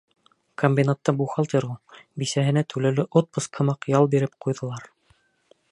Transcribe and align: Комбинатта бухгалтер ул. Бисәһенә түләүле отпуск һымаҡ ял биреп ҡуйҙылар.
Комбинатта 0.61 1.13
бухгалтер 1.19 1.67
ул. 1.67 1.99
Бисәһенә 2.23 2.65
түләүле 2.75 3.07
отпуск 3.21 3.61
һымаҡ 3.61 3.89
ял 3.97 4.13
биреп 4.15 4.37
ҡуйҙылар. 4.47 4.89